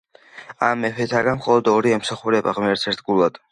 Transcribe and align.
ამ 0.67 0.81
მეფეთაგან 0.85 1.37
მხოლოდ 1.41 1.71
ორი 1.75 1.95
ემსახურებოდა 1.99 2.57
ღმერთს 2.61 2.91
ერთგულად. 2.95 3.43